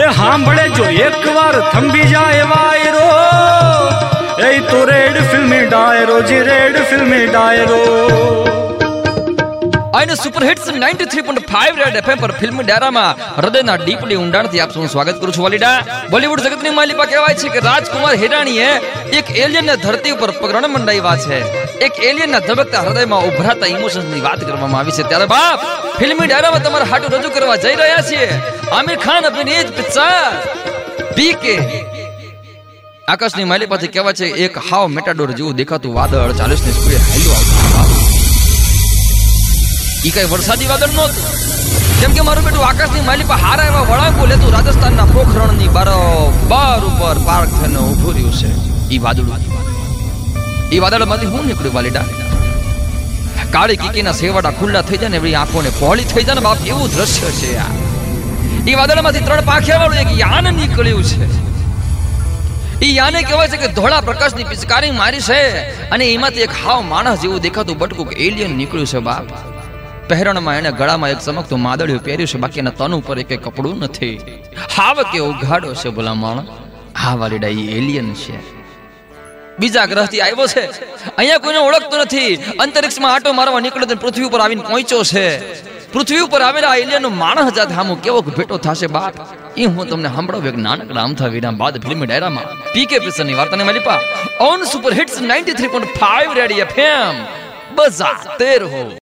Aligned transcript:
એ 0.00 0.10
સાંભળે 0.10 0.68
જો, 0.68 0.84
એકવાર 0.84 1.60
થંભી 1.60 2.04
જાય 2.04 2.42
વાયરો. 2.42 3.06
એ 4.46 4.60
તો 4.60 4.84
રેડ 4.84 5.22
ફિલ્મી 5.30 5.66
ડાયરો, 5.66 6.20
જી 6.20 6.40
રેડ 6.40 6.82
ફિલ્મી 6.82 7.26
ડાયરો. 7.26 8.29
અને 10.00 10.14
સુપર 10.22 10.42
હિટ્સ 10.48 10.68
93.5 10.74 11.80
રેડ 11.80 11.96
એફએમ 12.00 12.18
પર 12.22 12.32
ફિલ્મ 12.40 12.58
ડાયરામાં 12.62 13.18
હૃદયના 13.38 13.78
ડીપલી 13.82 14.18
ઊંડાણથી 14.20 14.62
આપ 14.64 14.72
સૌનું 14.74 14.92
સ્વાગત 14.94 15.16
કરું 15.20 15.34
છું, 15.36 15.44
વાલીડા. 15.46 15.76
બોલિવૂડ 16.12 16.44
જગતની 16.46 16.74
માલિકા 16.78 17.08
કહેવાય 17.12 17.40
છે 17.42 17.48
કે 17.54 17.60
રાજકુમાર 17.68 18.14
હિરાણીએ 18.22 18.68
એક 19.18 19.26
એલિયનને 19.44 19.74
ધરતી 19.84 20.14
ઉપર 20.16 20.30
પગરણ 20.40 20.68
મંડાવ્યા 20.76 21.16
છે. 21.24 21.38
એક 21.86 21.94
એલિયનના 22.10 22.42
ધબકતા 22.48 22.82
હૃદયમાં 22.86 23.26
ઉભરાતા 23.30 23.72
ઇમોશન્સની 23.76 24.22
વાત 24.28 24.40
કરવામાં 24.48 24.80
આવી 24.80 24.96
છે. 24.98 25.04
ત્યારે 25.10 25.28
બાપ, 25.34 25.58
ફિલ્મી 25.98 26.28
ડાયરામાં 26.30 26.62
તમારા 26.62 26.90
હાટુ 26.92 27.12
રજૂ 27.16 27.32
કરવા 27.36 27.56
જઈ 27.56 27.76
રહ્યા 27.82 28.06
છીએ. 28.10 28.28
આમિર 28.72 28.98
ખાન 29.06 29.30
અભિનીત 29.30 29.68
પિક્ચર. 29.78 30.30
પીકે 31.16 31.56
આકાશની 33.08 33.44
માલિપાથી 33.52 33.92
કહેવાય 33.96 34.18
છે, 34.20 34.26
એક 34.46 34.62
હાવ 34.70 34.86
મેટાડોર 34.96 35.30
જેવું 35.40 35.60
દેખાતું 35.60 35.94
વાદળ 35.98 36.32
ચાલીસની 36.32 36.78
સ્પીડે 36.78 37.04
હાલ્યું 37.10 37.36
આવતું 37.36 38.09
ઈ 40.06 40.10
કઈ 40.16 40.28
વરસાદી 40.32 40.68
વાદળ 40.68 40.92
નહોતું. 40.98 41.24
કેમ 42.00 42.12
કે 42.16 42.22
મારું 42.26 42.44
બેટું 42.44 42.62
આકાશની 42.66 43.02
માલી 43.08 43.26
પર 43.30 43.40
હારા 43.42 43.66
એવા 43.70 43.82
વળાંકો 43.90 44.28
લેતું 44.30 44.54
રાજસ્થાનના 44.54 45.04
પોખરણની 45.10 45.68
બરોબર 45.74 46.86
ઉપર 46.90 47.18
પાર્ક 47.26 47.50
થઈને 47.56 47.76
ઉભું 47.82 48.14
રહ્યું 48.16 48.38
છે 48.38 48.50
ઈ 48.94 49.00
વાદળ. 49.06 49.28
ઈ 50.74 50.80
વાદળમાંથી 50.84 51.30
હું 51.34 51.44
નીકળ્યું, 51.50 51.74
વાલીડા? 51.74 52.06
કાળી 53.56 53.76
કીકીના 53.82 54.16
સેવાડા 54.22 54.54
ખુલ્લા 54.62 54.82
થઈ 54.88 55.02
જાય 55.04 55.12
ને 55.16 55.20
એવી 55.22 55.34
આંખોને 55.42 55.70
પહોળી 55.82 56.08
થઈ 56.14 56.24
જાય 56.30 56.40
ને 56.40 56.46
બાપ, 56.48 56.66
એવું 56.72 56.88
દ્રશ્ય 56.96 57.28
છે 57.42 57.52
આ. 57.66 57.70
ઈ 58.70 58.76
વાદળમાંથી 58.80 59.24
ત્રણ 59.28 59.46
પાંખિયા 59.52 59.84
વાળું 59.84 60.02
એક 60.06 60.10
યાન 60.24 60.50
નીકળ્યું 60.62 61.04
છે. 61.12 61.30
ઈ 62.86 62.92
યાને 62.96 63.22
કહેવાય 63.28 63.52
છે 63.54 63.62
કે 63.62 63.72
ધોળા 63.78 64.02
પ્રકાશની 64.10 64.50
પિચકારી 64.50 64.92
મારી 65.04 65.24
છે 65.28 65.40
અને 65.94 66.04
એમાંથી 66.10 66.48
એક 66.48 66.60
હાવ 66.64 66.84
માણસ 66.92 67.24
જેવું 67.24 67.48
દેખાતું 67.48 67.80
બટકું 67.84 68.20
એલિયન 68.28 68.60
નીકળ્યું 68.60 68.92
છે 68.96 69.08
બાપ. 69.08 69.28
પહેરણમાં 70.10 70.56
એને 70.58 70.70
ગળામાં 70.70 71.10
એક 71.10 71.18
ચમકતું 71.18 71.60
માદળિયું 71.60 72.04
પહેર્યું 72.04 72.28
છે 72.28 72.38
બાકી 72.38 72.60
એના 72.60 72.70
તન 72.70 72.94
ઉપર 72.94 73.18
એક 73.18 73.32
કપડું 73.44 73.78
નથી. 73.78 74.16
હાવ 74.76 75.02
કે 75.02 75.18
ઉઘાડો 75.18 75.74
છે 75.74 75.88
બોલા 75.88 76.14
માણસ 76.14 76.48
હા 77.02 77.14
વાલીડા 77.14 77.48
એલિયન 77.48 78.14
છે. 78.14 78.60
બીજા 79.58 79.86
ગ્રહથી 79.86 80.20
આવ્યો 80.20 80.46
છે. 80.46 80.64
અહીંયા 81.16 81.38
કોઈને 81.38 81.58
ઓળખતો 81.58 81.96
નથી. 81.98 82.36
અંતરિક્ષમાં 82.36 83.14
આટો 83.14 83.32
મારવા 83.32 83.60
નીકળ્યો 83.60 83.94
પૃથ્વી 83.94 84.24
ઉપર 84.24 84.40
આવીને 84.40 84.62
પહોંચ્યો 84.62 85.02
છે. 85.02 85.26
પૃથ્વી 85.92 86.18
ઉપર 86.18 86.40
આવેલા 86.40 86.74
એલિયન 86.76 87.02
નો 87.02 87.08
માણસ 87.08 87.52
જાત 87.52 87.72
હામો 87.72 87.94
કેવો 87.94 88.20
ભેટો 88.20 88.56
થશે, 88.56 88.86
બાપ. 88.86 89.14
એ 89.56 89.64
હું 89.64 89.88
તમને 89.88 90.08
સાંભળાવું 90.08 90.48
એક 90.48 90.56
નાનકડા 90.56 91.02
અમથા 91.02 91.26
વિરામ 91.26 91.56
બાદ 91.56 91.82
ફિલ્મ 91.82 92.04
ડાયરામાં. 92.04 92.44
પીકે 92.72 92.98
પેસરની 92.98 93.34
વાર્તાને 93.34 93.64
માલિપા 93.64 94.00
on 94.40 94.64
super 94.64 94.92
hits 94.94 95.22
93.5 95.22 96.34
red 96.34 96.54
FM 96.54 97.14
બજાતે 97.74 98.58
રહો 98.58 98.92